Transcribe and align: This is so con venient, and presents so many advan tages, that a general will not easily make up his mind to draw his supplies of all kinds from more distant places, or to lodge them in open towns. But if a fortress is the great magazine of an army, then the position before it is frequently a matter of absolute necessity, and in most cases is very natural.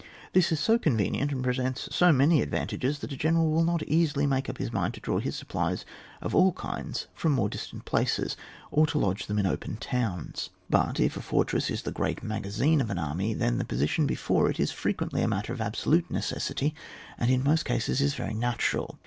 This 0.33 0.51
is 0.51 0.59
so 0.59 0.79
con 0.79 0.97
venient, 0.97 1.31
and 1.31 1.43
presents 1.43 1.87
so 1.95 2.11
many 2.11 2.43
advan 2.43 2.67
tages, 2.69 2.97
that 2.97 3.11
a 3.11 3.15
general 3.15 3.51
will 3.51 3.63
not 3.63 3.83
easily 3.83 4.25
make 4.25 4.49
up 4.49 4.57
his 4.57 4.73
mind 4.73 4.95
to 4.95 4.99
draw 4.99 5.19
his 5.19 5.35
supplies 5.35 5.85
of 6.23 6.33
all 6.33 6.53
kinds 6.53 7.05
from 7.13 7.33
more 7.33 7.49
distant 7.49 7.85
places, 7.85 8.35
or 8.71 8.87
to 8.87 8.97
lodge 8.97 9.27
them 9.27 9.37
in 9.37 9.45
open 9.45 9.77
towns. 9.77 10.49
But 10.71 10.99
if 10.99 11.17
a 11.17 11.21
fortress 11.21 11.69
is 11.69 11.83
the 11.83 11.91
great 11.91 12.23
magazine 12.23 12.81
of 12.81 12.89
an 12.89 12.97
army, 12.97 13.35
then 13.35 13.59
the 13.59 13.63
position 13.63 14.07
before 14.07 14.49
it 14.49 14.59
is 14.59 14.71
frequently 14.71 15.21
a 15.21 15.27
matter 15.27 15.53
of 15.53 15.61
absolute 15.61 16.09
necessity, 16.09 16.73
and 17.19 17.29
in 17.29 17.43
most 17.43 17.63
cases 17.65 18.01
is 18.01 18.15
very 18.15 18.33
natural. 18.33 18.97